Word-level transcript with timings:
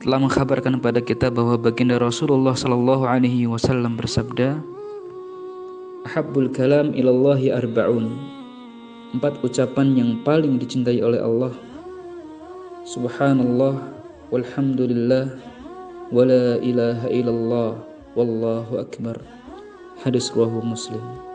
telah 0.00 0.16
mengkhabarkan 0.16 0.80
kepada 0.80 1.00
kita 1.04 1.28
bahwa 1.28 1.60
baginda 1.60 2.00
Rasulullah 2.00 2.56
sallallahu 2.56 3.04
alaihi 3.04 3.44
wasallam 3.44 4.00
bersabda 4.00 4.56
habul 6.08 6.48
kalam 6.48 6.96
ilallahi 6.96 7.52
arba'un. 7.52 8.08
Empat 9.12 9.36
ucapan 9.44 9.92
yang 9.92 10.10
paling 10.24 10.56
dicintai 10.56 11.04
oleh 11.04 11.20
Allah. 11.20 11.52
Subhanallah 12.88 13.76
walhamdulillah 14.32 15.36
wala 16.08 16.56
ilaha 16.64 17.06
illallah 17.12 17.70
wallahu 18.16 18.80
akbar. 18.80 19.20
Hadis 20.00 20.32
rawahu 20.32 20.64
Muslim. 20.64 21.29